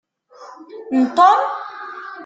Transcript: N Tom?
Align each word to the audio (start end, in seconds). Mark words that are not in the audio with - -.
N 0.99 1.01
Tom? 1.15 1.39